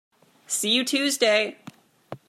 [0.47, 1.57] See you Tuesday!